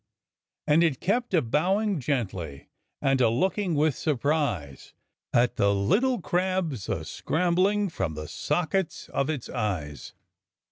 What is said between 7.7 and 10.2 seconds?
from the sockets of its eyes."